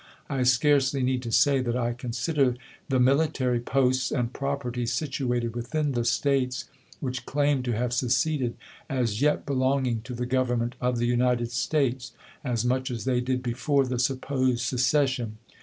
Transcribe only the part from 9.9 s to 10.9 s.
to the Govern ment